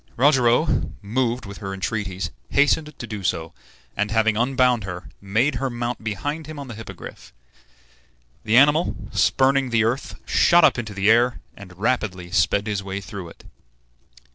[0.17, 3.53] Rogero, moved with her entreaties, hastened to do so,
[3.95, 7.31] and, having unbound her, made her mount behind him on the Hippogriff.
[8.43, 12.99] The animal, spurning the earth, shot up into the air, and rapidly sped his way
[12.99, 13.43] through it.